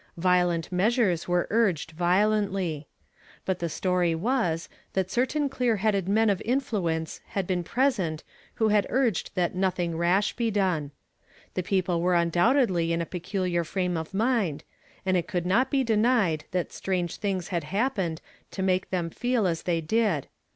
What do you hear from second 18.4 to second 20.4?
to make them feel as they did.